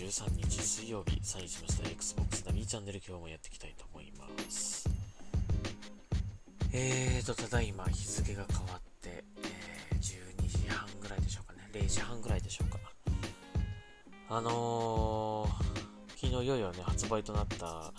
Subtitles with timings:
[0.00, 4.88] 13日水曜日、サインしました Xbox ナビチャンネル今日もやっていきたいと思います。
[6.72, 11.68] えーと、ただいま日付が変わって、えー、12時半ぐらいでしょうかね。
[11.74, 12.78] 0時半ぐらいでしょうか。
[14.30, 17.92] あのー、昨日いよいよね、発売となった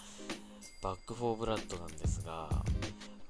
[0.82, 2.56] バックフォーブラッドなんですが、あ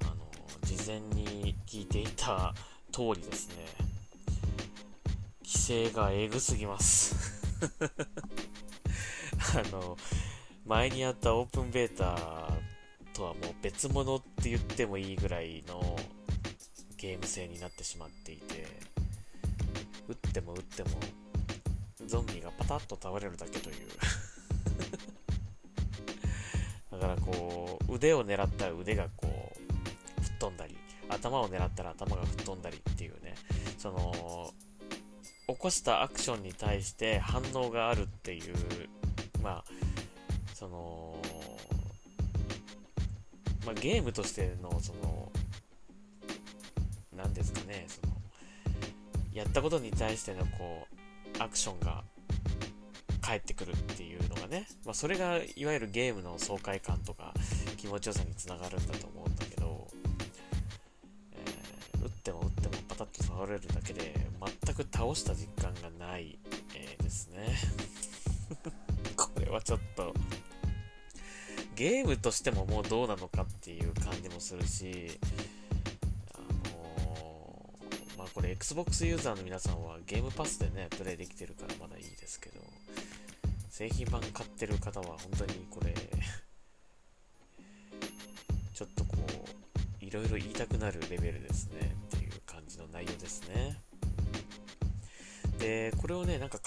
[0.06, 2.54] のー、事前に聞いていた
[2.90, 3.66] 通りですね、
[5.44, 7.42] 規制がえぐすぎます
[9.58, 9.98] あの
[10.66, 12.54] 前にあったオープンベータ
[13.14, 15.98] とはもう別物って言ってもいいぐらいの
[16.98, 18.68] ゲーム性になってしまっていて
[20.08, 20.90] 撃っても撃っても
[22.06, 23.76] ゾンビがパタッと倒れるだけという。
[26.92, 29.28] だからこう腕を狙ったら腕がこ
[30.18, 30.78] う吹っ飛んだり
[31.10, 33.34] 頭を狙ったら頭が吹っ飛んだりっていうね
[33.78, 34.54] その
[35.48, 38.56] 起こしたアクションに対して反応があるっていう、
[39.42, 39.64] まあ、
[40.54, 41.16] その、
[43.66, 45.32] まあ、ゲームとしての、その、
[47.16, 48.14] なんですかね、その、
[49.34, 50.88] やったことに対しての、こ
[51.40, 52.04] う、アクションが
[53.22, 57.34] 返ってくるっていうのがね、まあ、それが、いわゆるゲームの爽快感とか、
[57.78, 59.88] 気持ちよさにつながるんだと思うんだけど、
[61.34, 64.16] えー、打っても打ってもパタッと倒れるだけで、
[64.66, 66.40] 全く倒した実感がない、
[66.76, 67.56] えー、ですね。
[69.52, 70.14] はちょっと、
[71.76, 75.20] ゲームとしてももうどうなのかっていう感じもするし、
[76.34, 76.38] あ
[76.70, 82.62] のー、まあこれ Xbox ユーザーの皆さんはゲームパスでね、プレイできてるからまだいいですけど、
[83.70, 85.94] 製品版買ってる方は本当にこれ、
[88.74, 89.18] ちょっとこ
[90.02, 93.76] う、いろいろ言いたくなるレベルですねっていう感じの内容ですね。
[95.58, 96.60] で、これをね、なんか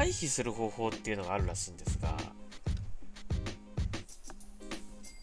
[0.00, 2.16] 回避する方法っていうのがあるらしいんですが、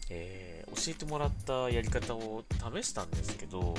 [0.08, 3.74] えー、教えてもらったやり方を試したんですけど、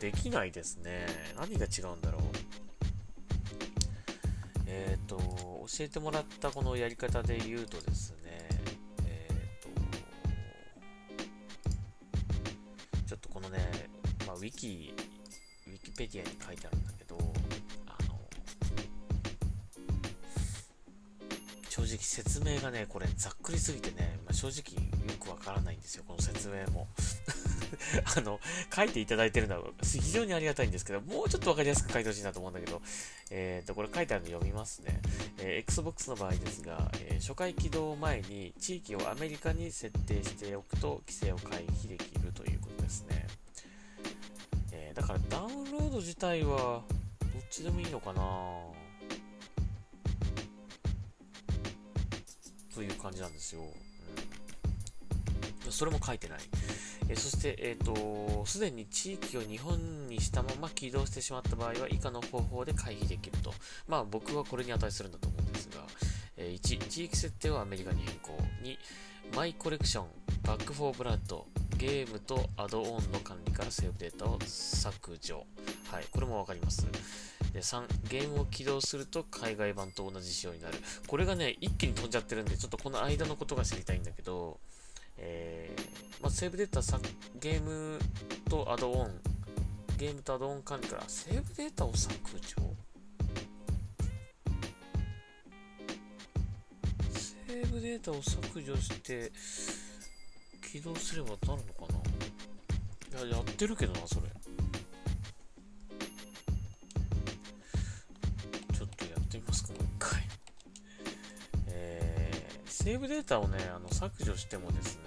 [0.00, 1.06] できないですね。
[1.38, 2.22] 何が違うんだろう。
[4.66, 8.46] えっ、ー、と、教えてもらったこのやり方で言うとですね、
[9.06, 9.70] えっ、ー、と、
[13.08, 13.88] ちょっとこのね、
[14.26, 14.92] まあ、ウィキ、
[15.66, 16.83] ウィキペディアに書いてある
[21.94, 24.74] 直説明がね、これざっくりすぎてね、まあ、正直
[25.06, 26.88] よくわからないんですよ、この説明も。
[28.16, 28.40] あの、
[28.74, 32.82] 書いていただいてるのは非常にありがたいんですけど、もうちょっとわかりやすく書いてほしいなと思うんだけど、
[33.30, 35.00] えっ、ー、と、これ書いてあるの読みますね。
[35.38, 43.26] えー、Xbox の場合ですが、えー、初回起動前に地域をアメリカに設定しておくと規制を回避できるということですね。
[44.72, 46.82] えだからダウンロード自体は
[47.20, 48.83] どっちでもいいのかな
[52.74, 53.62] という感じなんですよ。
[55.66, 56.38] うん、それも書いてない。
[57.08, 63.52] えそして、えっ、ー、と、すでに地域を日本にしたまま起動してしまった場合は以下の方法で回避できると。
[63.86, 65.84] まあ僕はこれに値するんだと思うんですが、
[66.36, 68.32] えー、1、地域設定をアメリカに変更。
[68.62, 70.06] 2、マイコレクション、
[70.42, 71.46] バックフォーブラッド、
[71.76, 75.44] ゲームとアドオンの管理からセーブデータを削除。
[75.90, 76.86] はい、これもわかります。
[77.54, 80.74] で3、ゲームを起動すると海外版と同じ仕様になる。
[81.06, 84.58] これがね、一気に飛んじゃってるんで、ちょっとこの間のことが知りたいんだけど、
[85.16, 86.98] えー、まあ、セーブデータさ、
[87.40, 88.00] ゲーム
[88.50, 89.20] とアドオン、
[89.96, 92.74] ゲームとアドオン管理から、セーブデータを削除
[97.46, 99.30] セーブデータを削除して、
[100.72, 101.92] 起動すればなるのか
[103.12, 103.26] な？
[103.26, 104.22] いや、やってるけどな、それ。
[112.84, 115.02] セーブデータをね、あの削除してもですね、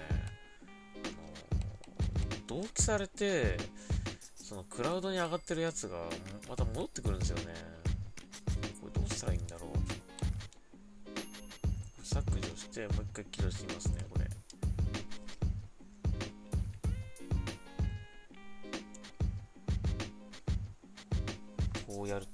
[2.49, 3.55] あの同期されて、
[4.35, 5.99] そのクラウドに上がってるやつが
[6.49, 7.53] また戻ってくるんですよね。
[8.81, 9.69] これどうしたらいいんだろう。
[12.03, 14.03] 削除して、もう一回起動してみますね、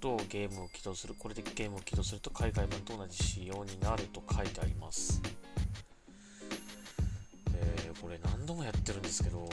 [0.03, 1.15] とゲームを起動する。
[1.17, 5.21] これでゲームを起動すると海外版と同じ仕様になると書いてあります。
[7.55, 9.47] えー、これ何度もやってるんですけど、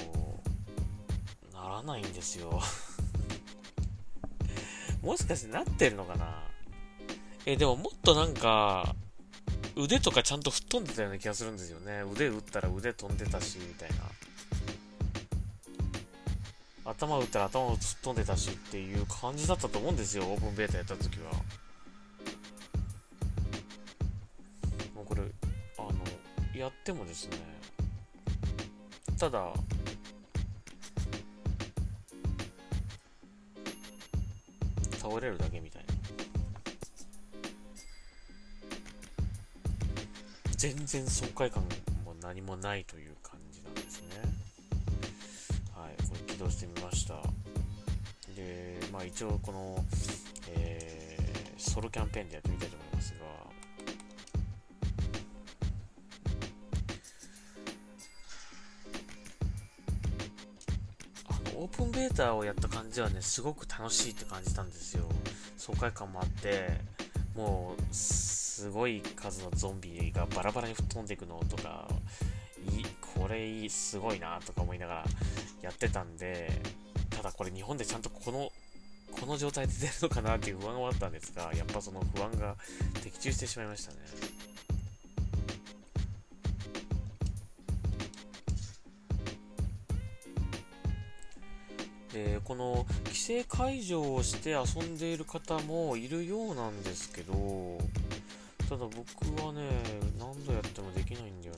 [1.54, 2.60] ならないんですよ。
[5.02, 6.42] もしかしてなってるのかな？
[7.46, 8.96] えー、でももっとなんか、
[9.76, 12.02] 腕とかちゃんと吹っ飛んでたような気がするんですよね。
[12.12, 13.98] 腕打ったら腕飛んでたし、みたいな。
[16.90, 21.32] 頭打ったら頭を突っ飛んでたしっていう感じだったと思うんですよ、オープンベータやった時は。
[24.94, 25.22] もうこれ、
[25.78, 27.36] あの、やってもですね、
[29.18, 29.52] ただ、
[34.98, 35.94] 倒れるだけみたいな。
[40.56, 41.62] 全然爽快感
[42.04, 44.08] も何もないという感じなんですね。
[45.74, 46.79] はい、これ起動してみました。
[48.40, 49.84] で、まあ一応この、
[50.56, 53.20] えー、ソロキャンペーンでやってみたいと思いますが、
[61.28, 65.04] あの、オープンベータをやった感じはね、すごく楽しいって感じたんですよ。
[65.56, 66.68] 爽快感もあって、
[67.36, 71.88] もう、すごい数のゾンビがバラバラに吹っ飛んでいくのとか、
[72.76, 75.04] いい、これいい、すごいなとか思いながら
[75.62, 76.50] やってたんで、
[77.20, 78.50] ただこれ日本でちゃんとこの、
[79.12, 82.56] この状態で出るのかなっていう不安があったんですが、やっぱその不安が
[83.02, 83.98] 的中してしまいましたね。
[92.14, 97.78] でこの規制解除をして遊んでいる方もいるようなんですけど
[98.68, 99.68] ただ僕はね、
[100.18, 101.54] 何度やってもできないんだよ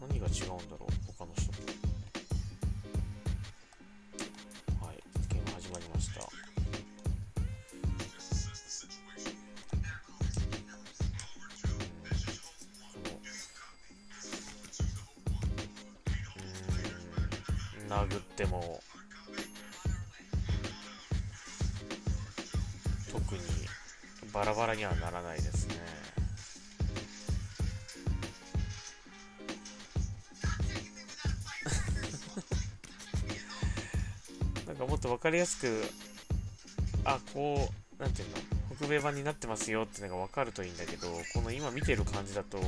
[0.00, 0.06] な。
[0.06, 0.92] 何が違うんだろう、
[35.24, 35.82] かりやすく、
[37.06, 38.36] あ、こう、なんていうの、
[38.76, 42.58] 北米版になってますよってのが分かるといいんだけど、この今見てる感じだと、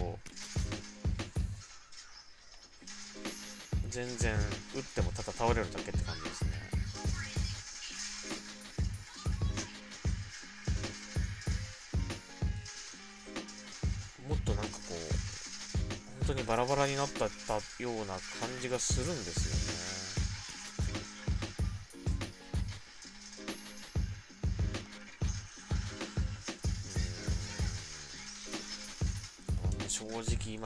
[3.91, 4.35] 全然
[4.75, 6.51] 打ってもただ倒れるだけって感じですね。
[14.31, 14.95] もっとなんかこう、
[16.25, 17.31] 本当にバラバラになったよ
[17.91, 19.56] うな感じがするんですよ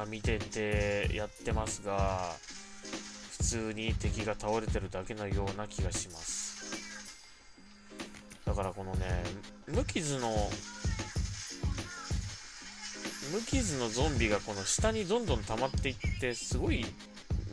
[0.00, 2.32] 今見ててやってますが
[3.32, 6.50] 普通に敵が倒れてるだけのような気がします。
[8.46, 9.22] だからこのね
[9.68, 10.30] 無傷の
[13.32, 16.86] 無傷のゾンビがこの下にどんどん溜まっていってすごい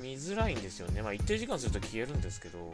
[0.02, 1.02] 見づらいんですよね。
[1.02, 2.74] まあ一定時間すると消えるんですけど。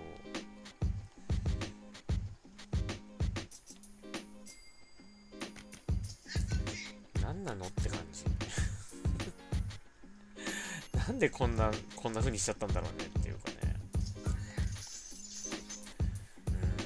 [11.24, 13.76] でこんな、こんな風にしちゃったんだろうねっていうかね。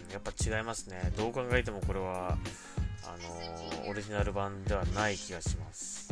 [0.07, 1.11] うん、やっぱ違いますね。
[1.17, 2.37] どう考えてもこれは、
[3.03, 6.09] あのー、オリジナル版ではない気がします。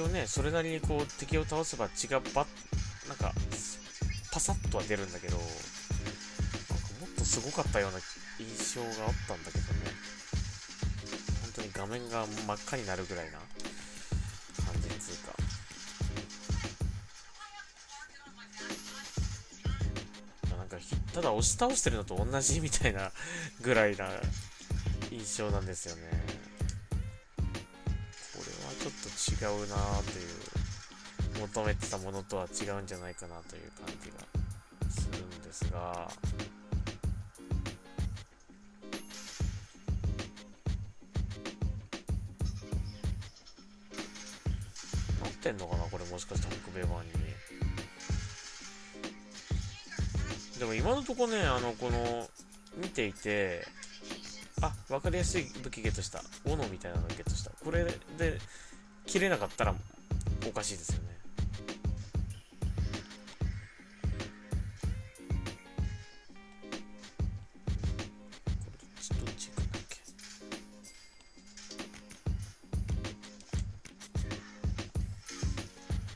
[0.00, 2.46] 応ね、それなりにこう敵を倒せば血がバッ、
[3.08, 3.32] なんか、
[4.32, 5.52] パサッとは出るんだけど、なんか
[7.00, 7.98] もっとすごかったような
[8.38, 9.80] 印象があったんだけどね。
[11.42, 13.38] 本当に画面が真っ赤になるぐらいな
[14.64, 15.32] 感じつうか。
[20.56, 20.76] なんか、
[21.12, 23.10] ただ押し倒してるのと同じみたいな
[23.62, 24.10] ぐらいな
[25.10, 26.17] 印象なんですよね。
[29.40, 34.16] 違うなという、求めてたものとは違うんじゃないかなという感じが
[34.90, 36.10] するんですが、
[45.22, 47.12] なってんのかなこれもしかして北米版に。
[50.58, 52.28] でも今のとこね、あの、この、
[52.76, 53.64] 見ていて、
[54.60, 56.20] あ、わかりやすい武器ゲットした。
[56.44, 57.52] 斧みたいなのゲットした。
[57.64, 58.38] これで、
[59.08, 59.74] 切れなかったら、
[60.46, 61.08] おかしいですよね。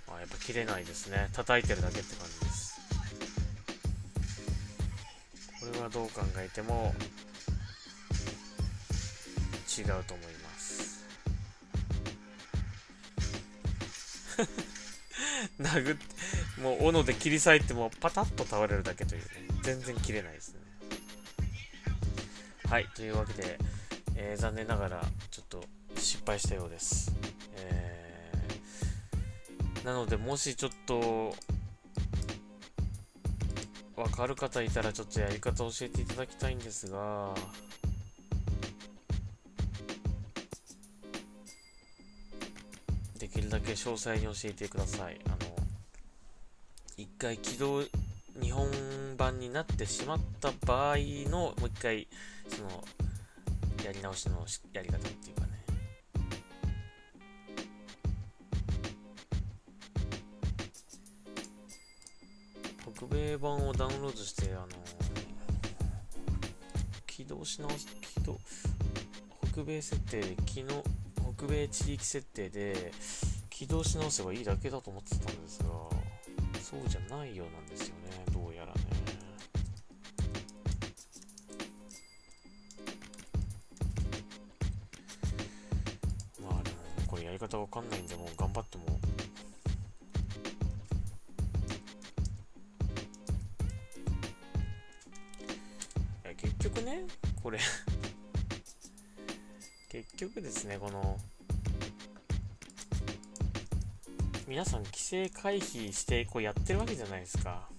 [0.09, 1.31] あ、やっぱ切れないですね。
[1.33, 2.79] 叩いてるだけって感じです。
[5.61, 6.95] これはどう考えても
[9.79, 10.42] 違うと思います
[15.61, 19.29] 殴ってもう斧で切り裂いてもパタッと倒れるだけというね。
[19.63, 20.63] 全然切れないですね。
[22.73, 23.59] はいというわけで、
[24.17, 25.63] えー、残念ながらちょっと
[25.95, 27.13] 失敗したようです、
[27.57, 31.35] えー、なのでもしちょっと
[33.95, 37.35] わかる方いたらちょっとやり方教えていただきたいんですが
[43.53, 45.21] だけ詳細に教えてください。
[45.27, 45.37] あの
[46.97, 47.83] 一回起動
[48.41, 48.67] 日本
[49.19, 50.97] 版になってしまった場合
[51.29, 52.09] のもう一回
[52.49, 52.83] その
[53.85, 55.53] やり直しのやり方っていうかね。
[62.97, 64.69] 北米版をダウンロードしてあの
[67.07, 68.41] 起動し直す起動
[69.53, 70.65] 北米設定で昨日
[71.37, 72.93] 北米地域設定で
[73.63, 75.67] 起動し直せばいいだけだと思ってたんですが
[76.61, 78.81] そうじゃないようなんですよねどうやらね。
[86.43, 86.77] まあでも
[87.07, 88.85] これやり方わかんないんでもう頑張っても。
[96.37, 97.05] 結局ね
[97.41, 97.61] これ。
[99.89, 101.17] 結局ですねこの
[104.53, 107.71] 皆さん規制回避してこうやってるわけじゃないですか。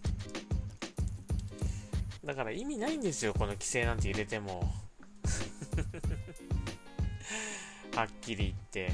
[2.25, 4.61] だから意味ないんですよこの規制なんて入れても。
[7.95, 8.91] はっきり言って。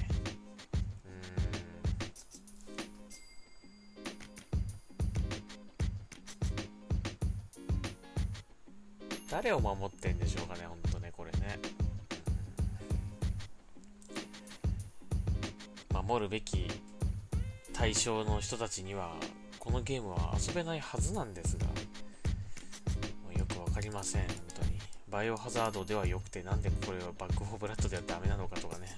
[9.32, 11.58] 誰を守ってんでしょうかね、ほんとね、これね。
[15.94, 16.68] 守るべき
[17.80, 19.16] 対象の人たちには
[19.58, 21.66] このゲームは遊べないはずなんですが、
[23.40, 24.72] よくわかりません、本当に。
[25.10, 28.98] バイオハザードでは良くて、なんでこれはバック・フォー・ブラッドではダメなのかとかね。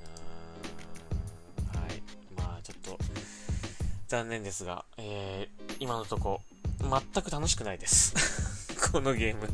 [0.00, 2.02] うーん、はい。
[2.36, 2.96] まあ、ちょっと、
[4.06, 6.40] 残念ですが、えー、今のとこ、
[6.78, 8.14] 全く楽しくないです。
[8.92, 9.48] このゲーム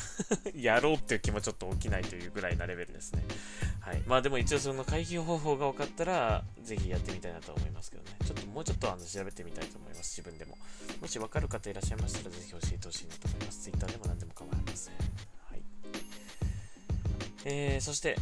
[0.58, 3.24] やろうっていう気もちょっと起きないというぐらいなレベルですね。
[3.84, 4.02] はい。
[4.06, 8.16] まあでも一応その回避方法が分かったら、ぜひやってみたいなと思いますけどね。
[8.24, 10.22] ちょっともうちょっとあの調べてみたいと思います。
[10.22, 10.56] 自分でも。
[11.02, 13.62] もし分かる方いらっしゃいましたら、ぜひ教えてほしいなと思います。
[13.64, 14.94] Twitter でも何でも構いません。
[14.94, 15.62] はい。
[17.44, 18.16] えー、そして、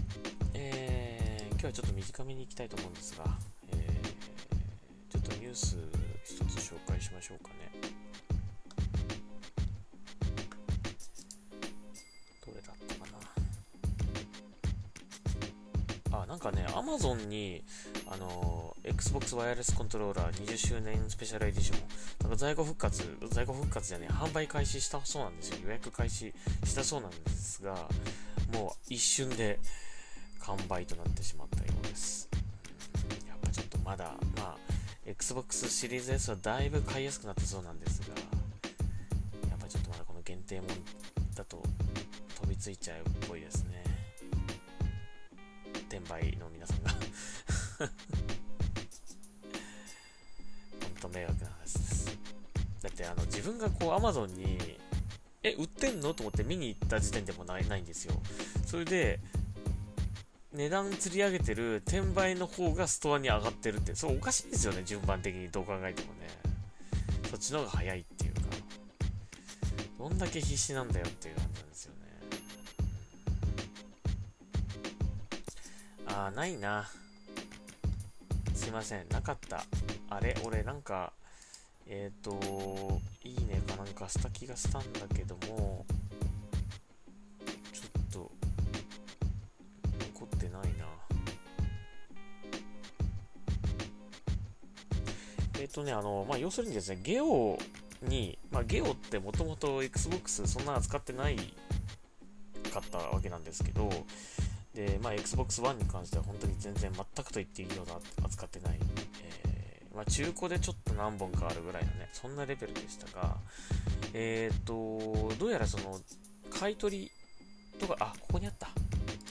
[0.54, 3.24] えー、今日はちょっと短めに行きたいと思うんですが、
[3.70, 5.76] えー、ちょっとニュース
[6.24, 7.61] 一つ紹介しましょうかね。
[16.42, 17.62] かね、Amazon に、
[18.06, 21.78] あの、Xbox ワイヤレスコントローラー20周年スペシャルエディション、
[22.22, 25.58] なんか在庫復活、在庫復活じゃね、販売開始したそうなんですよ。
[25.64, 26.34] 予約開始
[26.64, 27.88] したそうなんですが、
[28.52, 29.60] もう一瞬で
[30.40, 32.28] 完売となってしまったようです。
[33.28, 34.56] やっぱちょっとまだ、まあ、
[35.06, 38.08] Xbox シリーズ S はだいぶ買いやすくなったそうなんですが、
[39.48, 40.68] やっぱちょっとまだこの限定もん
[41.34, 41.62] だと
[42.40, 43.71] 飛びついちゃうっぽいですね。
[45.92, 46.90] 転売の皆さんが。
[46.90, 47.88] 本
[51.02, 52.18] 当迷惑な話です。
[52.82, 54.78] だってあの自分がこう Amazon に
[55.42, 58.14] え売ってんのと思って見に行った時点でもないないんですよ。
[58.64, 59.20] それで
[60.54, 66.28] 値段釣り上げてる転売の方がストアに上がってるってそれおかしいですよね順番的にどう考えてもね。
[67.30, 68.40] そっちの方が早いっていうか。
[69.98, 71.34] どんだけ必死なんだよっていう。
[76.26, 76.88] あ、ないな。
[78.54, 79.64] すいません、なかった。
[80.08, 80.36] あれ？
[80.44, 81.12] 俺なんか、
[81.86, 85.84] えっ、ー、と、いいねかなんかした気がしたんだけども、
[87.72, 88.30] ちょっと、
[90.14, 90.86] 残ってないな。
[95.58, 97.58] えっ、ー、とね、あの、まあ、要するにですね、ゲオ
[98.02, 101.36] に、まあ、ゲオってもともと Xbox そんな扱ってない
[102.72, 103.90] かったわけなんですけど、
[104.74, 108.78] で、まあ、Xbox One に関しては本当に全然全くと言っていいような扱ってない、
[109.22, 113.36] えー、まあ、中古でちょっと何本かあるぐらいのね、そんなレベルでしたが、
[114.14, 116.00] えっ、と、どうやらその、
[116.50, 117.10] 買い取り
[117.78, 118.68] とか、あ、ここにあった。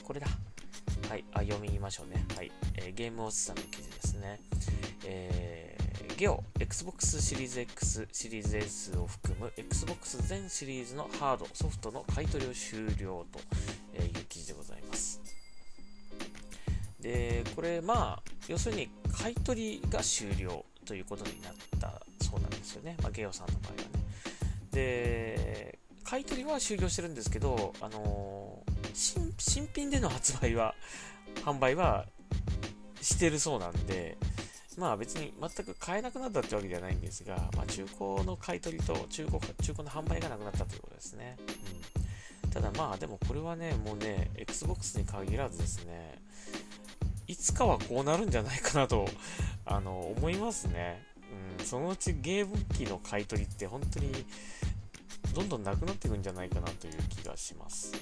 [0.04, 0.28] これだ。
[1.10, 2.26] はい、あ読みましょうね。
[2.36, 4.40] はい、えー、ゲームオスさんの記事ですね。
[5.06, 13.40] えー、ゲオ、Xbox シリーズ X、シリーズ S を含む Xbox 全シリーズのハード、ソフトの買い取りを終了と
[14.02, 15.21] いう記事でございます。
[17.02, 22.96] で、これ、まあ、要するに買い取りが終了ということになったそうなんですよね。
[23.02, 23.84] まあ、ゲオさんの場合はね。
[24.72, 30.76] で、買い取りは終了してるんですけど、あのー、新品での発売は、
[31.46, 32.06] 販売は
[33.02, 34.18] してるそうなんで、
[34.78, 41.38] まあ別に全く買えなくなったってわけではないんですが、まあ、中古の買い取りと中古中古の販売がなくなったということですね。
[42.44, 46.22] うん、ただまあでもこれはね、もうね、Xbox に限らずですね、
[47.28, 49.08] いつかはこうなるんじゃないかなと
[49.66, 51.04] あの思いますね。
[51.60, 54.26] うん、そのうちゲーム機の買い取りって本当に
[55.34, 57.94] どんどんなくなっていくんじゃないかなという気がします。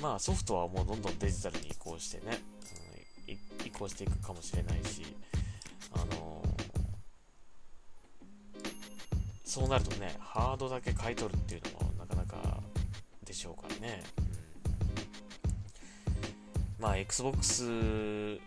[0.00, 2.38] まあソフトはもうどんどんデジタルに移行してね、
[3.28, 5.04] うん、移行していくかもしれないし、
[5.92, 6.42] あの、
[9.44, 12.62] そうなるとね、ハードだけ買い取るっていうのもなかなか
[13.24, 14.02] でしょうからね。
[16.82, 18.38] まあ Xbox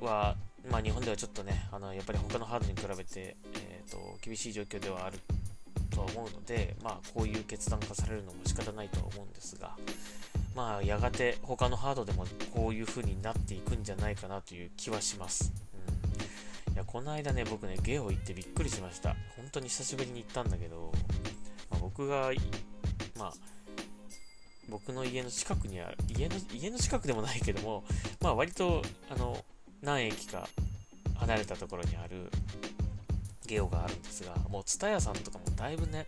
[0.00, 0.36] は、
[0.70, 5.18] まあ日本ではちょっとね、あのやっぱり他のハードに比べて、えーと厳しい状況ではある
[5.92, 9.76] とは思うので、まあ、こういう決断がされるのも仕方ないとは思うんですが、
[10.56, 12.24] まあ、やがて他のハードでも
[12.54, 15.52] こういう風になっていくんじゃないかなという気はします。
[16.68, 19.10] うん、いや、この間ね、僕ね、ゲオ行ってびっくりしました。
[19.36, 20.92] 本当に久しぶりに行ったんだけど、
[21.70, 22.30] まあ、僕が、
[23.18, 23.32] まあ、
[24.72, 27.84] 僕の家の近くにある、家の、家の近くでもないけども、
[28.20, 29.44] まあ割と、あの、
[29.82, 30.48] 何駅か
[31.16, 32.30] 離れたところにある、
[33.46, 36.06] ゲオがあるんですが、もう TSUTAYA さんとかもだいぶね、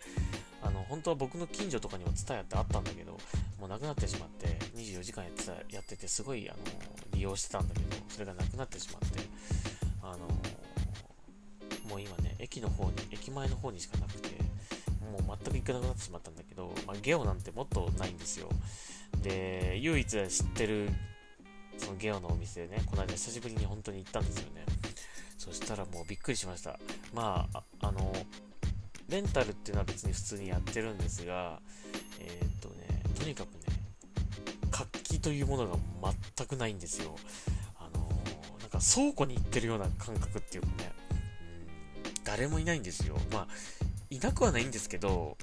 [0.62, 3.12] あの、本当は僕の近所とかにも TSUTAYA ってあったんだけど、
[3.60, 6.58] もうなくなってしまって、24時間やってたやってて、すごい、あの、
[7.12, 9.18] 利用してたんだけど、それがなくなってしまって、
[10.02, 10.26] あの、
[11.90, 14.30] もう今ね、駅の方に、駅前の方にしかなくて、
[15.10, 18.48] もう全く行かなくなってしまったんだけど、まあ、ゲオなんてもっとないんですよ。
[19.22, 20.88] で、唯一知ってる、
[21.78, 24.64] そのゲオのお店でね、この間久しぶりに本当に行ったんですよね。
[25.38, 26.78] そしたらもうびっくりしました。
[27.12, 28.12] まあ、あの、
[29.08, 31.60] レンタルっていうのは別に普通にやってるんですが、
[32.20, 33.60] えー、っとね、とにかくね、
[34.70, 35.76] 活気というものが
[36.36, 37.14] 全くないんですよ。
[37.78, 38.08] あの、
[38.60, 43.18] なんか倉庫に行ってるような感覚っていうかね、うん、誰もいないんですよ。
[43.30, 43.48] まあ、
[44.10, 45.36] いなくはないんですけど、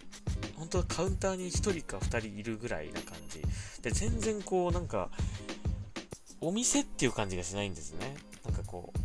[0.56, 3.42] 本当はカウンターに1人か2人いるぐらいな感じ。
[3.82, 5.10] で、全然こう、なんか、
[6.40, 8.16] お店っていう感じがしないんですね。
[8.46, 9.00] なんかこう、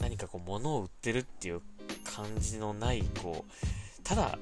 [0.00, 1.62] 何かこう物を売ってるっていう
[2.04, 4.38] 感じのない、こう、ただ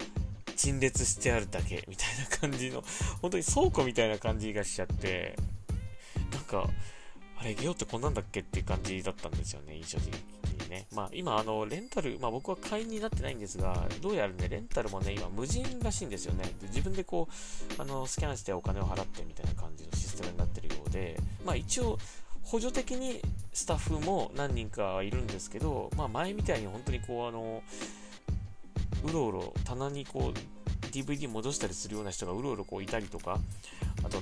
[0.57, 2.83] 陳列してあるだけみたいな感じの、
[3.21, 5.37] 本当に倉庫みたいな感じがしちゃって、
[6.33, 6.69] なんか、
[7.43, 10.87] あれ、ゲオってこんなんだっけっていう感じだったんですよね、印象的にね。
[10.95, 16.45] まあ今、あの、レンタル、まあ僕は会員になってないんですが、どうやらね、レンタルもね、今無人らしいんですよね。
[16.61, 17.27] で自分でこ
[17.79, 21.99] う、あの、スキャンしてお金を払ってみたいな感じのシステムになってるようで、まあ一応、
[22.45, 23.21] 補助的に
[23.53, 27.63] スタッフも何人かいるんですけど、まあ、前みたいに本当にこうあの
[29.05, 33.39] うろうろ棚にこう DVD 戻したりするような人がうろうろこういたりとか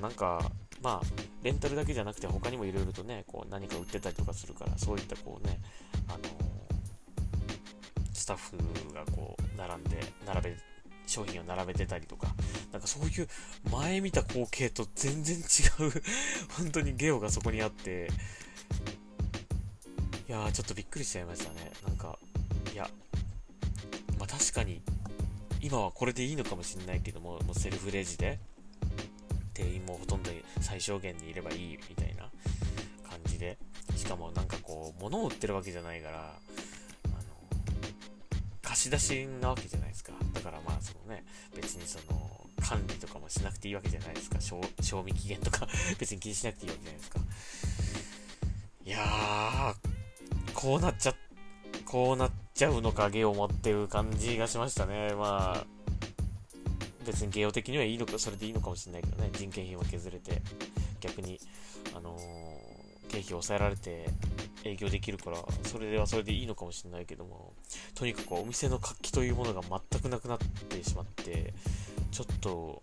[0.00, 0.50] なんか
[0.82, 1.06] まあ
[1.42, 5.60] レンタルだけじゃなくて他にもいろいろとねこう何か売ってたりとかするからそういったこうね
[6.08, 6.18] あの
[8.12, 8.56] スタッフ
[8.94, 10.56] がこう並んで並べ
[11.10, 12.28] 商品を並べてたりとか、
[12.72, 13.28] なんかそういう
[13.70, 15.40] 前見た光景と全然違
[15.82, 16.02] う
[16.56, 18.08] 本当にゲオがそこにあって、
[20.28, 21.72] いやーちょっとびっくりしちゃいましたね。
[21.84, 22.16] なんか、
[22.72, 22.88] いや、
[24.18, 24.82] まあ確かに、
[25.60, 28.38] 今はこれでいいのかもしれないけども、もうセルフレジで、
[29.60, 32.22] 店員もほとんど最小限にいればいいみたいな
[33.08, 33.58] 感じで、
[33.94, 37.20] しかもなんかこう、物を売ってるわけじゃないから、あの
[38.62, 40.12] 貸し出しなわけじゃないですか。
[40.32, 44.38] だからまあそのね、別にその管理とかもしなくていいわけじゃないですか。
[44.40, 45.68] 賞味期限とか
[46.00, 47.20] 別に気にしなくていいわけじゃないですか。
[48.84, 51.14] いやー、こうなっちゃ、
[51.84, 55.14] こうなっちゃうのか、ゲオ持ってる感じがしましたね。
[55.14, 55.79] まあ、
[57.04, 60.42] 別にゲオ的にはいいのか、それでいいのかもしれないけどね、人件費は削れて、
[61.00, 61.40] 逆に、
[61.96, 62.20] あのー、
[63.08, 64.06] 経費を抑えられて、
[64.64, 67.54] 営業できるから、それではそれでいいのかもしれないけども、
[67.94, 71.54] とにかくお店の活気というものが全くなくなってしまって、
[72.10, 72.82] ちょっと、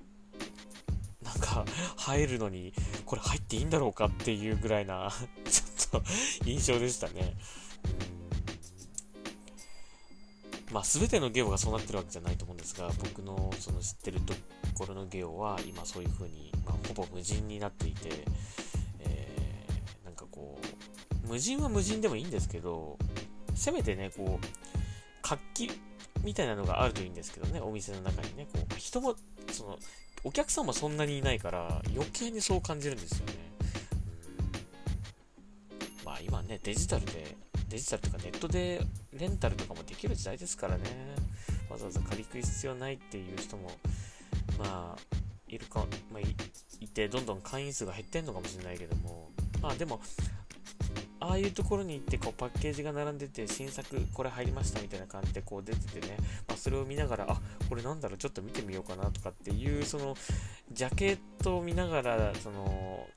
[1.24, 1.66] なんか、
[1.98, 2.74] 入るのに、
[3.06, 5.12] これ入っていいんだろうかっていうぐらいな
[5.46, 6.04] ちょっと
[6.46, 7.36] 印象でしたね。
[10.72, 14.34] まあ、全てのゲオがそうなってるわけじゃないと思うんですが、僕のその知ってると
[14.74, 18.10] ころのゲオは、今そういう風に、まあ、ほぼ無人になっていて、
[19.00, 20.60] えー、なんかこ
[21.24, 22.98] う、無人は無人でもいいんですけど、
[23.56, 24.48] せめてね、こう、
[25.22, 25.72] 活気
[26.24, 29.16] みたいなのがあるといいんですけどね、お店の中にね、こう、人も、
[29.52, 29.80] その、
[30.26, 33.34] お客さんもそんなにいないから、余計にそう感じるんですよね。
[36.00, 37.38] うん、まあ今ね、デジタルで、
[37.70, 38.82] デジタルとかネットで
[39.14, 40.84] レンタルとかもできる時代ですからね、
[41.70, 43.72] わざわざ借り食い必要ないっていう人も、
[44.58, 45.02] まあ、
[45.48, 49.30] いるか、まあ、いて、どんどん会員数が減ってんのかもしれないけども、
[49.62, 50.00] まあでも、
[51.20, 56.16] ああいうところに行ってこうパッケージが並んでて新作これ入りましたみたいな感じでこう出ててね、
[56.48, 60.16] まあ、それを見ながらあこれなんだろうちょっと見てみようかなとかっていうその
[60.72, 63.08] ジャケットを見ながらその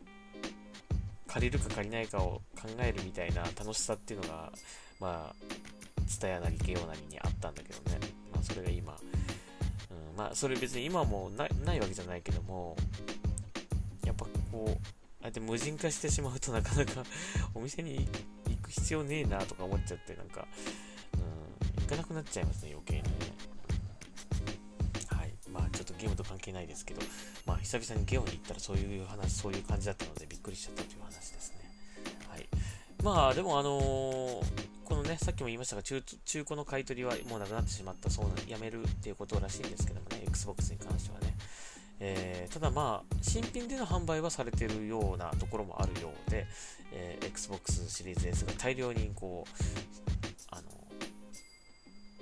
[1.33, 4.53] 借りるか借りないかを考えるみたいな楽しさっていうのが
[4.99, 7.99] まあツタヤなりゲオなりにあったんだけどね、
[8.33, 8.97] まあ、それが今、
[9.90, 12.77] うん、まあそれ別に今もないわけじゃないけども
[14.05, 17.05] やっぱこうあえて無人化してしまうと なかなか
[17.55, 18.09] お店に
[18.49, 20.47] 行く必要ねえなとか思っちゃって、なんか、
[21.14, 21.16] う
[21.79, 23.11] ん、行かなくなっちゃいますね、余計にね。
[26.01, 27.03] ゲームと関係ないですけど、
[27.47, 31.59] まあ、久々にゲオに行ったらそういう話、そういう感じだったのでびっくりしちゃったという話ですね。
[32.29, 32.49] はい。
[33.03, 34.45] まあ、でもあのー、
[34.85, 41.37] このね、さっきも言いましたが中、中古の買い取りはもうなくなってしまったそうな、やめるっていうことらしいんですけどもね、Xbox に関してはね。
[42.03, 46.47] えー、ただまあ、新品での販売はされてるようなところもあるようで、
[46.93, 49.51] えー、Xbox シリーズ S が大量にこう、
[50.51, 50.70] あの、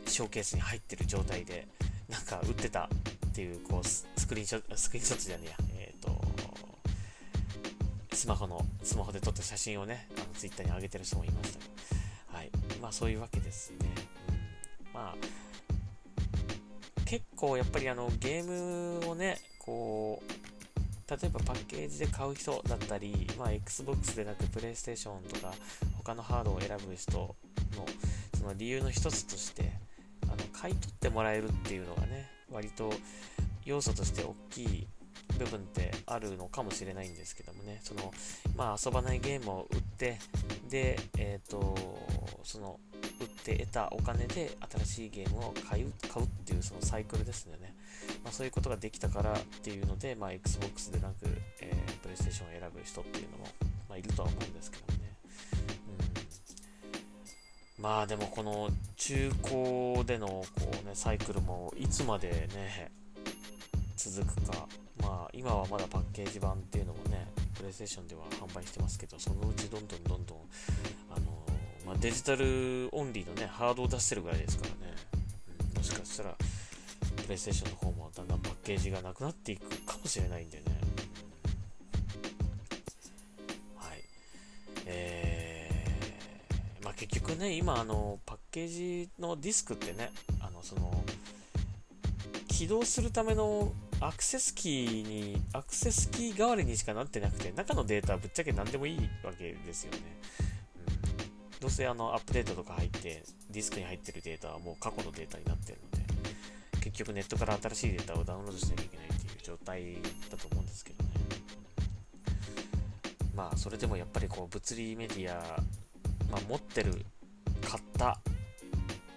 [0.08, 1.66] ショーケースに入ってる状態で、
[2.08, 2.88] なんか売ってた
[3.28, 6.20] っていう、こう、スクリーンショット、スクリーンショットじゃねえや、えっ、ー、と、
[8.14, 11.52] スマホの、スマホで撮った写真をね、あの Twitter に上げてる人もいまし
[12.28, 12.50] たはい。
[12.80, 13.76] まあそういうわけですね。
[14.88, 15.16] うん、まあ、
[17.04, 20.48] 結構やっぱりあのゲームをね、こう、
[21.10, 25.54] 例えばパッケージで買う人だったり、まあ、Xbox でなく PlayStation とか
[25.96, 27.36] 他のハードを選ぶ人の
[28.36, 29.72] その理由の一つとして
[30.38, 32.92] の買い取ってもらえるっていうのがね割と
[33.64, 34.86] 要素として大きい
[35.38, 38.12] 部分ってあるのかもしれないんですけどもねその
[38.56, 40.18] まあ遊ばないゲームを売って
[40.68, 41.76] でえっ、ー、と
[42.42, 42.80] その
[43.20, 44.50] 売って得たお金で
[44.84, 47.74] 新しいゲームを買う買うっていうそのサイクルですよね
[48.24, 51.14] まあ、そういうことができたからっていうので、まあ、Xbox でなく、
[51.60, 53.44] えー、PlayStation を選ぶ人っていうのも、
[53.88, 54.97] まあ、いるとは思うんですけどね。
[57.78, 60.44] まあでもこの中古でのこ
[60.82, 62.90] う、ね、サイクルもいつまでね、
[63.96, 64.66] 続くか。
[65.00, 70.38] まあ今はまだパッケージ版っていうのもね、PlayStation では販売してますけど、そのうちどんどんどんどん、
[71.14, 71.26] あの
[71.86, 74.94] まあ、デジタルオンリーのね、ハードを出してるぐらいですからね。
[75.70, 76.36] うん、もしかしたら、
[77.22, 80.64] プレイステーションの方もだんだんパッケージがなくなっていくかもしれないんでね。
[87.28, 90.10] ー、まあ結局ね、今あの、パッケージのディスクってね、
[90.40, 91.04] あの、その、
[92.48, 99.98] 起動するためのアクセスキーに、アクセスキー代わりにしかなってなくて、中のデータはぶっちゃけ何でもいいわけですよね。
[101.54, 106.06] うん、どうせあの、アップデートとか入って、ディスクに入ってるデータはもう過去のデータになってるので、
[106.80, 109.96] 結局ネットから新しいデータをダウンロードしなきゃいけないっていう状態
[110.30, 111.10] だと思うんですけどね。
[113.34, 115.62] まあ、それでもやっぱりこう、物理メディア、
[116.30, 117.04] まあ、持ってる、
[117.62, 118.18] 買った、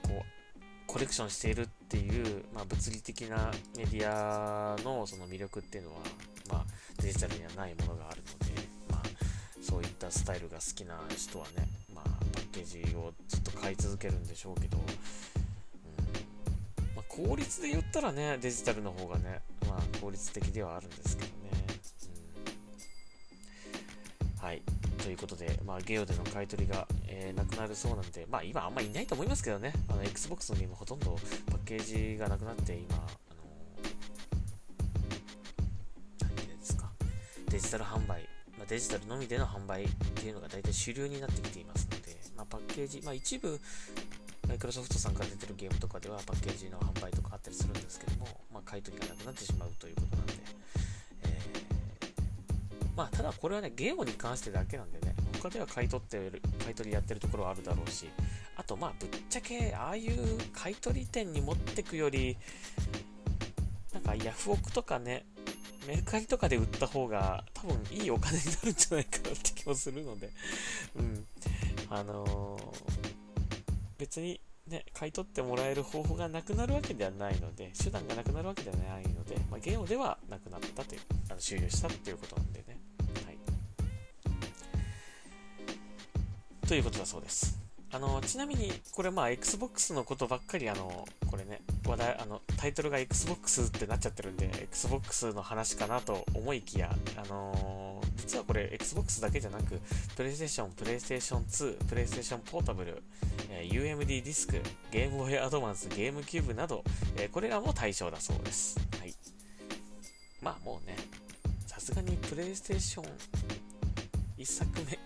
[0.03, 0.23] こう、
[0.87, 5.99] コレクションしているっていう、まあ、物理的なメディアのその魅力っていうのは、
[6.49, 6.65] まあ、
[7.01, 9.01] デジタルにはないものがあるので、まあ、
[9.61, 14.83] そういったスタイルが好きな人はね、まあ、パッケージをずっと買い続けるんでしょうけど、うん
[16.95, 21.40] ま効率で言ったらね、デジタルの方がね、まあ効率的ではあるんですけど。
[25.03, 31.17] ということで、まあゲオでの買い取りが、えー、なくなるそうなんで、まあ今あんまいないと思いますけどね、あの Xbox のゲームほとんど
[31.49, 33.07] パッケージがなくなって今、あの
[36.21, 36.89] 何ですか、
[37.49, 43.59] デジタル販売、まあ、デジタルのみでの販売っていうのが大体主流になってきていますので、まあ、パッケージ、まあ一部、
[44.47, 50.20] マイクロソフトさんから出てるゲームとかではパッケージの販売とかあったりするんですけども、まあ、買い取りがなくなってしまうということで、
[52.95, 58.09] まあ、ただこれはね、ゲームに関してだけなんでね、他では買い取ってる、買い取りやってるところはあるだろうし、
[58.57, 62.37] あとまあ、ぶっちゃけ、ああいう買い取り店に持ってくより、
[63.93, 65.25] なんかヤフオクとかね、
[65.87, 70.29] メルカリとかで売った方が多分いいお金になるんじゃないかなって気もするので、
[70.95, 71.25] うん。
[71.89, 73.21] あのー
[74.01, 82.80] 別にね、買い取ってもらえる方法がなくなるわけではないので、手段がなくなるわけではないので、まあ、ゲオではなくなったという、あの終了したっていうことなんでね。
[86.71, 87.59] ということだそうです。
[87.91, 99.81] あの、ちなみに、これまあ、Xbox のことばっかり、あの、これね、話題、あの、タイトルが Xbox ってなっちゃってるんで、Xbox の話かなと思いきや、あのー、実はこれ Xbox だけじゃなく、
[100.15, 103.01] PlayStation、PlayStation 2、PlayStation Portable、
[103.49, 106.85] えー、UMD ディスク、ゲームボーイアドバンス、ゲームキューブなど、
[107.17, 108.79] えー、これらも対象だそうです。
[108.97, 109.13] はい。
[110.41, 110.95] まあもうね、
[111.67, 113.03] さすがに PlayStation
[114.41, 114.97] 1作目、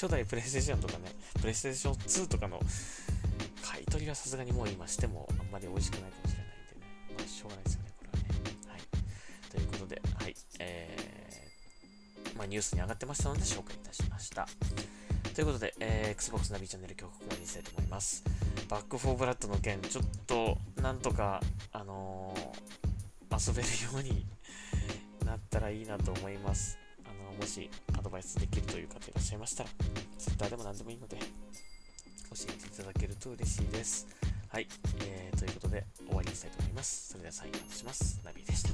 [0.00, 2.58] 初代プレイステーションとかね、プレイステーション2とかの
[3.62, 8.30] 買い取りはさすがにもう今してもあんまり美味しくないかもしれないんでね、まあしょうがないですよね、これはね。
[8.66, 9.50] はい。
[9.50, 14.48] ということで、はい、えー、まあニュースに上がってましたので紹介いたしました。
[15.34, 18.24] ということで、えー、Xbox ナビチャンネル今日ここまでにしたいと思います。
[18.70, 24.24] バックフォーブラッドの件、ちょっと、なんとか、あのー、遊べるように
[25.26, 26.78] なったらいいなと思います。
[27.04, 27.68] あのもし
[28.00, 29.68] アドバイスできるという方いらっしゃいましたら、
[30.16, 31.24] Twitter でも何でもいいので、教
[32.48, 34.06] えていただけると嬉しいです。
[34.48, 34.66] はい、
[35.04, 37.08] えー、ということで終わりにしたいと思います。
[37.08, 38.22] それではサインアウトします。
[38.24, 38.70] ナビでした。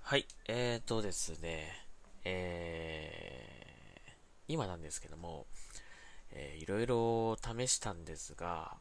[0.00, 1.68] はい、えーとですね、
[2.24, 4.12] えー、
[4.48, 5.46] 今なんですけども、
[6.34, 8.76] えー、いろいろ試したんですが、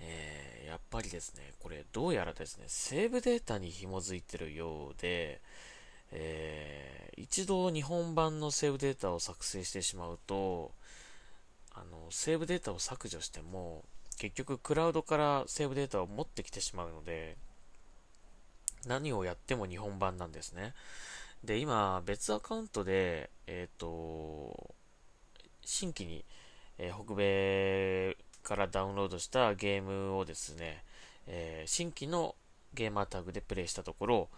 [0.00, 5.40] えー、やっぱりですね、これどうやらですね、セーブデータに紐づいてるようで、
[6.10, 10.72] えー、一度日本版のセーブデータを作成してしまうと、
[11.74, 13.84] あの、セーブデータを削除しても、
[14.18, 17.36] 結局クラウドからセーブデータを持ってきてしまうので、
[18.86, 20.74] 何をやっても日本版なんですね。
[21.44, 24.74] で、今、別アカウントで、えっ、ー、と、
[25.64, 26.24] 新規に、
[26.84, 30.82] えー、北米からダウンロードしたゲームをですね、
[31.28, 32.34] えー、新規の
[32.74, 34.28] ゲーマータグでプレイしたところ、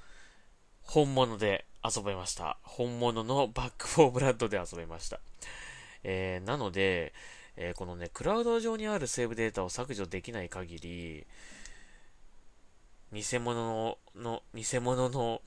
[0.82, 2.58] 本物で遊べました。
[2.62, 5.20] 本物のバックフォーブラッドで遊べました。
[6.02, 7.14] えー、なので、
[7.56, 11.26] えー、このね、クラウド上にあるセーブデータを削除できない限り、
[13.14, 15.40] 偽物の、の偽物の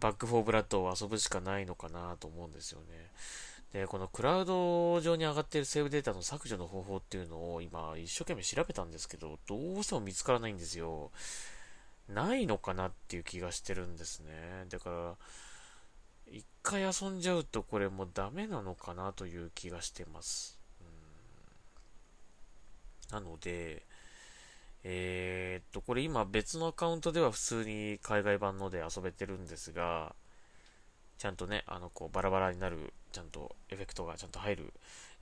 [0.00, 3.10] バックフォーブラッドを遊ぶしかないのかなと思うんですよね。
[3.72, 11.10] で、このクラウド上に上がっているセーブデータの削除の方法っていうのを今一生懸命調べたんですけど、どうしても見つからないんですよ。
[12.08, 14.66] ないのかなっていう気がしてるんですね。
[14.68, 15.16] だから、
[16.28, 20.58] 一回遊んじゃうとこれもうダメなのかなという気がしてます。
[23.10, 23.84] なので、
[24.82, 30.14] えー、っと、これ今別のアカウントでは普通に海外版ので遊べてるんですが、
[31.18, 34.74] ちゃんとね、あの、こう、バラバラになる、ちゃんとエフェクトがちゃんと入る、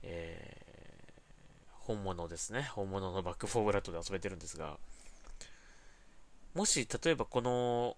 [0.03, 2.63] えー、本物ですね。
[2.73, 4.77] 本物のバックフォーブラットで遊べてるんですが、
[6.53, 7.95] もし、例えばこの、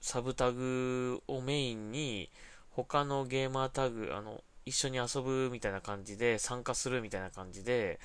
[0.00, 2.30] サブタグをメインに、
[2.70, 8.00] 他のゲーマータグ、あの、一緒に遊ぶみたいな感じで、参加するみたいな感じで、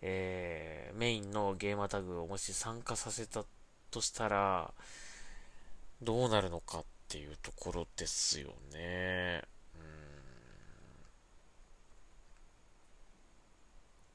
[0.00, 3.44] えー、メインのゲーマータグをもし参加させた
[3.90, 4.72] としたら、
[6.02, 9.42] どうなるのかっっていうところですよね。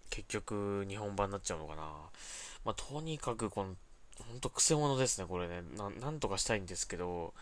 [0.09, 1.83] 結局、日本版になっちゃうのかな。
[2.65, 3.75] まあ、とにかく、この、
[4.27, 5.89] ほんと癖者ですね、これねな。
[5.89, 7.33] なんとかしたいんですけど、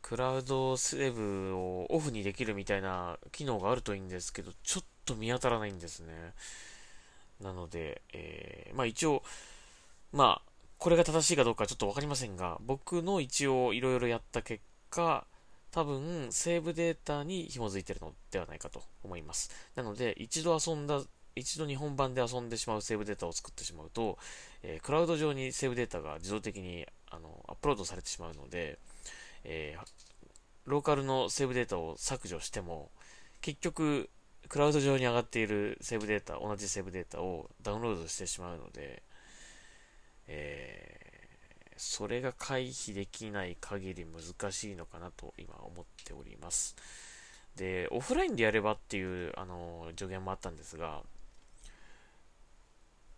[0.00, 6.12] クラウドセーブをオフにできるみたいな機能があるといいんですけど、ちょっと見当たらないんですね。
[7.40, 9.22] なので、えー、まあ一応、
[10.12, 10.53] まあ、
[10.84, 15.26] これが正しいかどうかちょっとわかりませんが、僕の一応いろいろやった結果、
[15.70, 19.50] 多分セーブデータに紐づいてるのではないかと思います。
[19.76, 21.00] なので、一度遊んだ、
[21.36, 24.18] 一度日本版で遊んでしまうセーブデータを作ってしまうと、
[24.62, 28.78] えー、クラウド上にセーブデータが自動的にあのアップロードされてしまうので、
[29.44, 29.86] えー、
[30.66, 32.90] ローカルのセーブデータを削除しても、
[33.40, 34.10] 結局、
[34.50, 39.02] クラウド上に上がっているセーブデータ、同じセーブデータをダウンロードしてしまうので、
[40.26, 46.76] えー、それが回避できない限り難しいのかなと今思っております。
[47.56, 51.02] で、オフラインでやればっていう、あの、助言もあったんですが、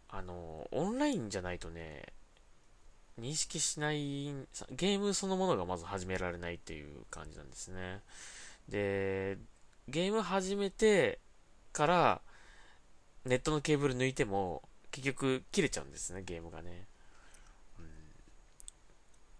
[0.09, 2.13] あの、オンラインじゃないとね、
[3.19, 4.27] 認識しない、
[4.71, 8.03] ゲームそのものがまず始められないっていう感じなんですね。
[8.69, 9.39] で、
[9.89, 11.19] ゲーム始めて
[11.73, 12.21] から、
[13.25, 16.87] ネットのケーブル抜いても、結局切れちゃうんですね、ゲームがね。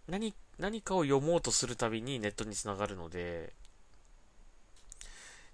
[0.07, 3.53] 何、何かを読もうとするたびにネットにつながるので、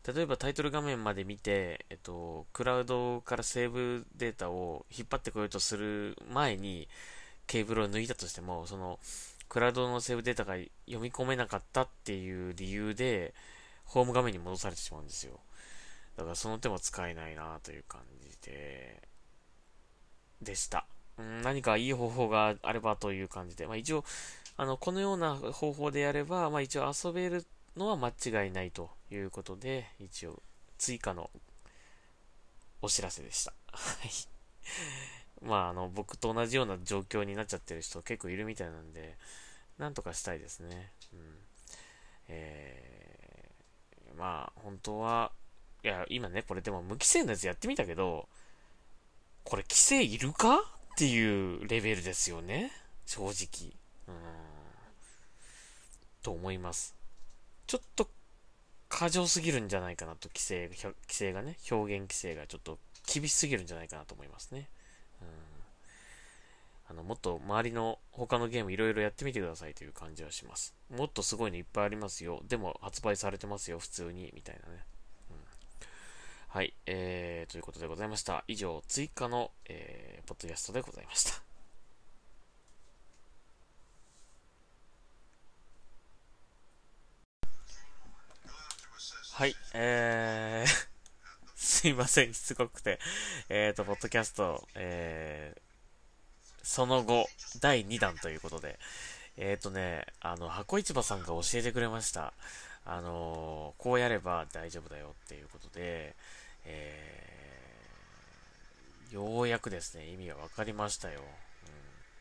[0.05, 6.87] 例えばタイトル画面まで見て、えっと、クラウドからセーブデータを引っ張ってこようとする前に、
[7.47, 8.99] ケーブルを抜いたとしても、その、
[9.47, 13.33] クラウドのセーブデータが読み込めなかったっていう理由で、
[13.85, 15.39] ホーム画面に戻されてしまうんですよ。
[16.17, 19.01] だからその手も使えないなという感じで、
[20.41, 20.85] でした。
[21.43, 24.03] 何かいい方法があればという感じで、まあ一応、
[24.55, 30.41] あの、このような方法でやれば、まあ一応遊べるのは間違いないということで、一応
[30.77, 31.29] 追加の
[32.81, 33.53] お知らせでした。
[33.71, 35.45] はい。
[35.45, 39.17] まあ、あの、僕と同じような状況になっちゃってる人結構いるみたいなんで、
[39.77, 40.91] なんとかしたいですね。
[41.13, 41.19] うん。
[42.29, 45.31] えー、まあ、本当は、
[45.83, 48.27] いや、今ね、これでも無規制のやつやってみたけど、
[49.43, 50.61] これ規制いるかっ
[50.97, 52.71] ていうレベルですよね。
[53.05, 53.73] 正直。
[56.21, 56.95] と思います。
[57.67, 58.09] ちょっと
[58.89, 62.77] 過剰すぎるんじゃないかなと、規制、規制がね、表現規制がちょっと
[63.11, 64.69] 厳しすぎるんじゃないかなと思いますね。
[65.21, 65.27] うん。
[66.89, 70.75] あの、もっと周りの他のゲームいろいろやってみてくださいという感じはします。
[70.89, 72.41] もっとすごいのいっぱいありますよ。
[72.47, 74.85] でも発売されてますよ、普通に、みたいなね。
[75.31, 75.37] うん、
[76.49, 78.43] はい、えー、ということでございました。
[78.47, 81.52] 以上、追加の、えー、ポッドキャストでございました。
[89.35, 90.87] はい、えー、
[91.57, 92.99] すいません、しつこくて。
[93.49, 97.27] えっ、ー、と、ポッドキャスト、えー、その後、
[97.59, 98.77] 第2弾ということで、
[99.35, 102.31] えっ、ー、とね、あの、箱市場さんが教えてくれました。
[102.85, 106.15] あのこうやれば大丈夫だよっていうことで、
[106.65, 111.21] えー、ようやくですね、意味が分かりましたよ。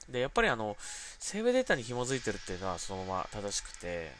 [0.08, 0.78] うん、で、やっぱりあの、
[1.18, 4.12] セーブデータに紐づいてるっていうのはそのまま正しくて、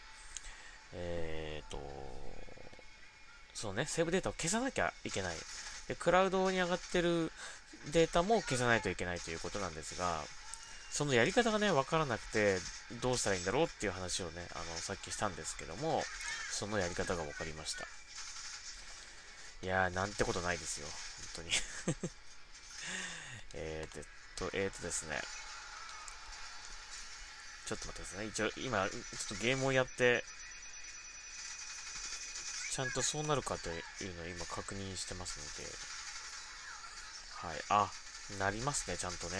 [0.93, 1.79] えっ、と、
[3.63, 5.37] そのね、セーブデータを消さなきゃいけない。
[5.87, 7.31] で、クラウドに上がってる
[7.93, 10.19] データも消さないといけないということなんですが、
[10.91, 12.59] そのやり方がね、わからなくて、
[13.01, 16.03] どうしたらいいんだろうっていう話をね、あの、さっきしたんですけども、
[16.51, 17.87] そのやり方がわかりました。
[19.63, 20.89] いやー、なんてことないですよ。
[21.37, 22.11] 本当に
[23.55, 25.23] えーと、えーとですね。
[27.67, 28.33] ちょっと待ってくださいね。
[28.33, 30.25] 一応、今、ちょっとゲームをやって、
[32.75, 33.73] ちゃんとそうなるかとい
[34.09, 35.45] うのを今確認してますの
[37.53, 37.59] で、はい。
[37.69, 37.91] あ、
[38.39, 39.37] なりますね、ちゃんとね。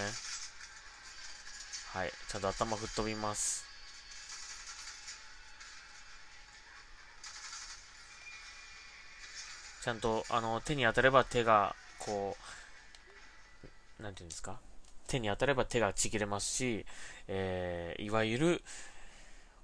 [1.95, 2.13] はい。
[2.29, 3.65] ちゃんと頭吹っ飛びます。
[9.83, 12.37] ちゃんと、あの、手に当たれば手が、こ
[13.99, 14.59] う、なんていうんですか？
[15.07, 16.85] 手に当たれば手がちぎれますし、
[17.29, 18.63] えー、いわゆる、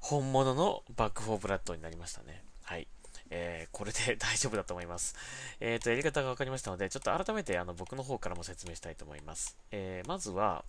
[0.00, 2.42] 本物のバックフォーブラッドになりましたね。
[2.64, 2.88] はい。
[3.30, 5.14] えー、これで大丈夫だと思います。
[5.60, 9.56] えっ、ー、と、やり方が分かりましたので、ちょっと改めてあの僕の方からも説明したいと思います。
[9.70, 10.64] えー、まずは、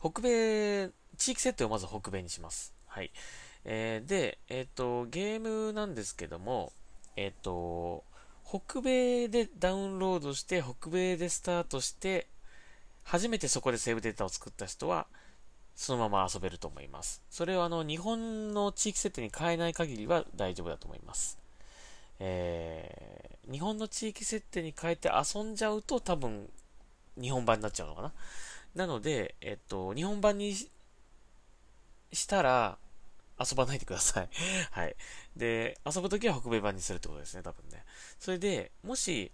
[0.00, 2.74] 北米、地域設定をまず北米にします。
[2.86, 3.10] はい。
[3.64, 6.72] えー、で、えっ、と、ゲームなんですけども、
[7.16, 8.04] えっ、と、
[8.44, 12.28] 北米でダウンロードして、北米でスタートして、
[13.02, 15.06] 初めてそこでセーブデータを作った人は、
[15.76, 17.22] そのまま遊べると思います。
[17.30, 21.38] それをあの、日本の地域設定に変えない限りは大丈夫だと思います。
[22.18, 26.48] えー、日本の地域設定に変えて遊んじゃうと多分、
[27.20, 28.12] 日本版になっちゃうのかな。
[28.74, 30.70] なので、えっと、日本版にし
[32.26, 32.78] たら、
[33.38, 34.28] 遊ばないでください。
[34.72, 34.96] はい。
[35.36, 37.84] で、遊ぶときは北米版にするってことですね、多分ね。
[38.18, 39.30] それで、もし、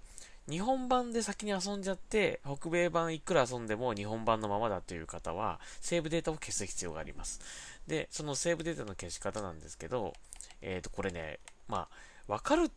[0.49, 7.41] 日本版で先に遊んじゃって、北米版いくら遊んでも日本版のままだという方は、セーブデータを消す必要があります。
[7.87, 10.15] で、そのセーブデータの消し方なんですけど、
[10.61, 11.39] えっ、ー、と、これね、
[11.69, 11.89] ま
[12.29, 12.71] あ、わかる、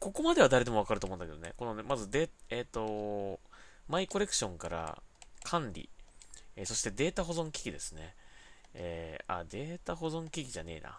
[0.00, 3.38] ここまでは誰でもわかると思うんだけどね、このね、まずで、えっ、ー、と、
[3.88, 5.00] マイコレクションから
[5.44, 5.88] 管理、
[6.56, 8.14] えー、そしてデータ保存機器ですね。
[8.74, 10.98] えー、あ、データ保存機器じゃねえな。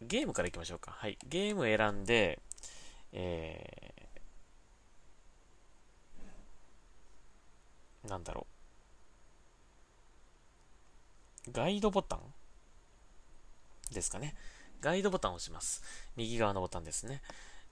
[0.00, 0.90] ゲームからいきましょうか。
[0.90, 1.16] はい。
[1.28, 2.40] ゲーム選んで、
[3.12, 4.01] えー
[8.08, 8.46] なんだろ
[11.48, 11.52] う。
[11.52, 12.20] ガイドボタン？
[13.92, 14.34] ですかね。
[14.80, 15.82] ガイドボタンを押します。
[16.16, 17.22] 右側のボタンですね。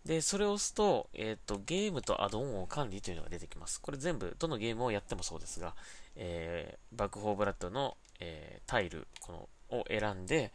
[0.04, 3.80] で、それを押すと、えっ、ー、と、ゲームとアドオンを管理というのが出てきます。
[3.80, 5.74] これ全部、どのゲームをやってもそうですが、
[6.16, 10.52] えー、バックフォーブラッドの、えー、タイル、この、を選んで、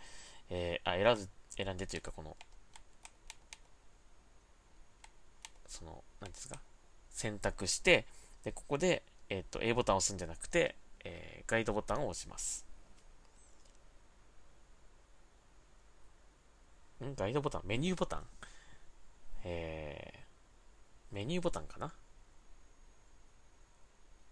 [0.49, 2.35] えー、あ、選ず、選んでというか、この、
[5.67, 6.59] その、何ですか、
[7.11, 8.07] 選択して、
[8.43, 12.65] で、ここで、えっ、と、A ボタンを押すんじゃなくて、えー、ガイドボタンを押します。
[17.03, 17.15] ん？
[17.15, 17.61] ガイドボタン？
[17.65, 18.23] メニューボタン？
[19.43, 21.93] えー、メニューボタンかな？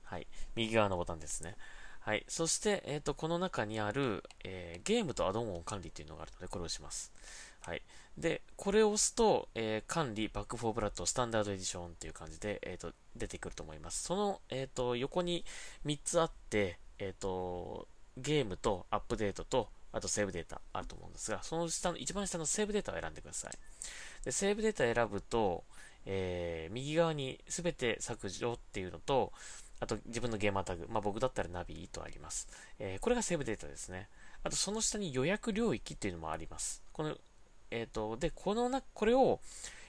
[0.03, 0.27] はい。
[0.55, 1.55] 右側のボタンですね。
[1.99, 2.25] はい。
[2.27, 7.13] そして、えっ、ー、と、この中にある、えー、ゲームとアドオンを管理というのがあるので、これを押します。
[7.61, 7.81] はい。
[8.17, 14.03] で、これを押すと、えー、管理、バックフォーブラッド、スタンダードエディションっていう感じで、えっ、ー、と、出てくると思います。
[14.03, 15.45] その、えっ、ー、と、横に
[15.85, 17.87] 3つあって、えっ、と、
[18.17, 23.53] ゲームとアップデートと、あとセーブデータあると思うんですが、その下の、一番下のセーブデータを選んでください。
[24.25, 25.63] で、セーブデータを選ぶと、
[26.05, 29.31] えー、右側にすべて削除っていうのと、
[29.79, 32.47] あと自分のゲーマータグ、まあ、僕だったらナビとあります。
[32.79, 34.09] えー、これがセーブデータですね。
[34.43, 36.83] あとその下に予約領域っていうのもあります。
[36.91, 37.15] この、
[37.71, 39.39] えっ、ー、と、で、このな、これを、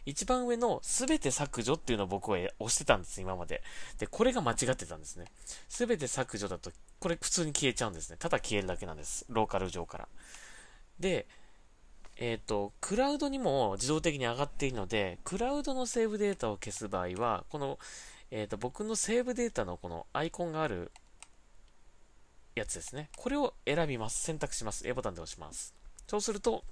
[0.07, 3.62] 一番上のすべて削除っていうのを僕は押してたんです、今まで。
[3.98, 5.26] で、これが間違ってたんですね。
[5.68, 8.16] すべて削除だと、これ普通に消えちゃうんですね。
[8.18, 9.24] ただ消えるだけなんです。
[9.28, 10.09] ローカル上から。
[10.98, 11.26] で、
[12.16, 17.78] えっ、ー、と、クラウドにも自動的に上がっているので、クラウドのセーブデータを消す場合は、この、
[18.30, 20.92] えっ、ー、と、僕のセーブデータのこのアイコンがある
[22.55, 23.11] やつですね。
[23.16, 24.22] これを選びます。
[24.22, 24.86] 選択します。
[24.86, 25.74] A ボタンで押します。
[26.07, 26.64] そうすると、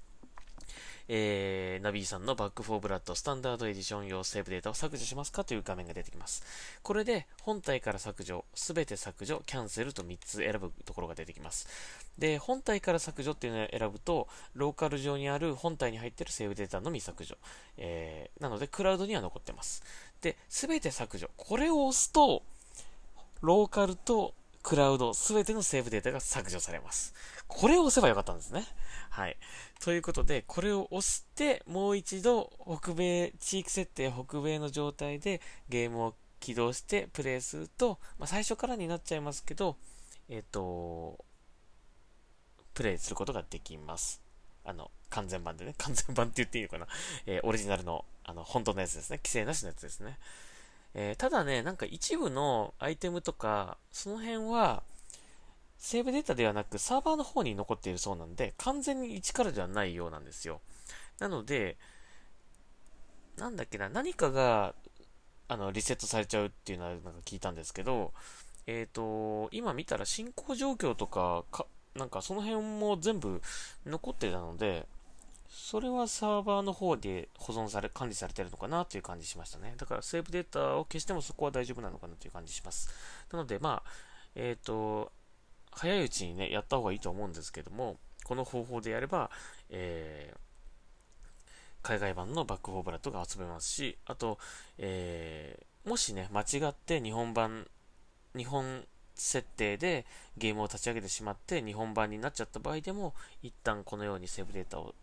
[1.07, 6.43] えー、ナビーさんのバックフォーブラッドスタンダードエディション用セーブデータを削除しますかという画面が出てきます。
[6.81, 11.67] これで本体から削除、すべて削除、キャンセルと3つ選ぶところが出てきます。
[12.17, 17.37] で、本体から削除っていうのを選ぶと、ローカル上にある本体に入っているセーブデータのみ削除。
[17.77, 19.83] えー、なので、クラウドには残ってます。
[20.21, 21.29] で、すべて削除。
[21.37, 22.43] これを押すと、
[23.41, 24.33] ローカルと
[24.63, 27.13] クラウド、すべてのセーブデータが削除されます。
[27.47, 28.65] これを押せばよかったんですね。
[29.09, 29.37] はい。
[29.81, 39.75] ということで、これを押して、もう一度、北米、地域設定北米の状態でゲームを起動してプレイすると、まあ、最初からになっちゃいますけど、
[40.29, 41.23] えっ、ー、と、
[42.73, 44.21] プレイすることができます。
[44.63, 46.87] あの、完全版でね、完全版って言っていいのかな。
[47.25, 49.17] えー、オリジナルの、あの、本当のやつですね。
[49.17, 50.17] 規制なしのやつですね。
[50.95, 54.83] えー、ただね、なんか一部のアイテムとか、その辺は、
[55.77, 60.61] セーブデータではなくサーバーの方に残っているそうなんで、完全に一からではないようなんですよ。
[61.19, 61.77] なので、
[63.37, 64.75] なんだっけな、何かが、
[65.47, 68.13] あの、リセットされちゃうっていうのはなんか聞いたんですけど、
[68.65, 71.65] えっ、ー、と、今見たら進行状況とかか、
[71.95, 73.41] なんかその辺も全部
[73.85, 74.87] 残ってたので、
[75.55, 79.75] それはサーバーの方で保存され、管理されてるのかなという感じしましたね。
[79.77, 82.89] だからセーブデータを消してもそこは大丈夫なのかなという感じします。
[83.31, 83.89] なので、まあ、
[84.33, 85.11] えっ、ー、と、
[85.71, 89.29] 早いうちにね、やった方がいいと思うんですけども、この方法でやれば、
[89.69, 90.37] えー、
[91.83, 94.39] 海外版のバックフォーブラッドが遊べますし、あと、
[94.79, 97.67] えー、もしね、間違って日本版、
[98.35, 104.95] 日本設定でゲームを立ち上げてしまって日本版になっちゃった場合でも、一旦このようにセーブデータを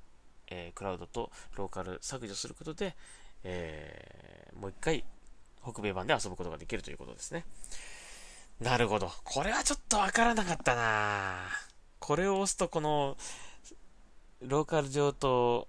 [0.50, 2.94] えー、クラウドとローカル削除することで、
[3.44, 5.04] えー、もう一回
[5.62, 7.44] 北米版で遊ぶことができるということですね。
[8.60, 9.10] なるほど。
[9.24, 11.48] これはちょっとわからなかったな
[11.98, 13.16] これを押すとこの、
[14.42, 15.68] ローカル上と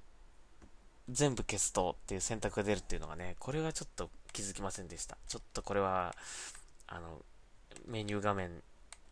[1.09, 5.17] 全部消すとっていう選択が出るっていうのがね、これはちょっと気づきませんでした。
[5.27, 6.15] ちょっとこれは、
[6.87, 7.21] あの、
[7.85, 8.61] メニュー画面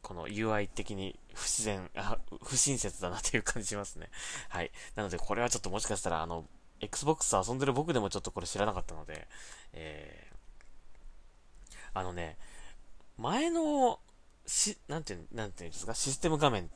[0.10, 4.10] この UI 的に不自然、あ、不親切だなという感じしますね。
[4.50, 4.72] はい。
[4.96, 6.50] なので、これはちょっともしかしたら、あの、
[6.80, 9.28] Xbox 遊んでる僕でもちょっとこれ知らなかったので、
[9.72, 12.40] えー、あのね、
[13.18, 14.00] 前の、
[14.48, 16.72] し、なんて、なんていうんですか、システム画面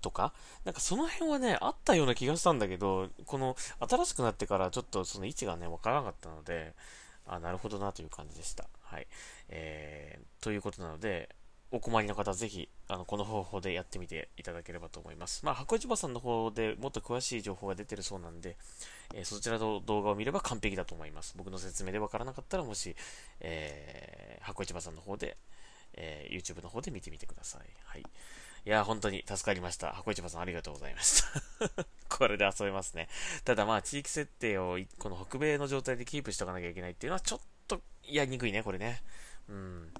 [0.00, 0.32] とか、
[0.64, 3.54] なんかその辺はね、あったような気がしたんだけど、この、
[3.86, 6.74] 新しくなってからちょっとその位置がね、わからなかったので、
[7.26, 8.66] あ、なるほどなという感じでした。
[8.80, 9.06] はい。
[9.50, 11.36] えー、ということなので、
[11.72, 15.42] お困りの方、ぜひ、あの、この方法でやってみていただければと思います。
[15.42, 18.58] まあ、箱市場さんの方でもっと詳しい情報が出てるそうなんで、
[19.14, 21.34] えー、そちらの動画を見れば完璧だと思います。
[21.36, 22.94] 僕の説明でわからなかったら、もし、
[23.40, 25.38] えー、箱市場さんの方で、
[25.94, 27.62] えー、YouTube の方で見てみてください。
[27.84, 28.02] はい。
[28.02, 28.04] い
[28.70, 29.92] や、本当に助かりました。
[29.92, 31.22] 箱市場さんありがとうございまし
[31.58, 31.86] た。
[32.14, 33.08] これで遊べますね。
[33.44, 39.02] ただまあ、地域設定をこの北米の状態でキープしておかなきゃいけないっていうのはちょっとやりにくいね、これね。
[39.48, 39.92] うん。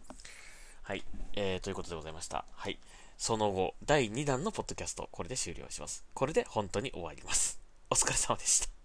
[0.83, 1.05] はい。
[1.35, 2.45] えー、ということでございました。
[2.53, 2.78] はい。
[3.16, 6.05] その後、第2弾のポッドキャスト、これで終了します。
[6.12, 7.61] これで本当に終わります。
[7.89, 8.82] お疲れ様でした。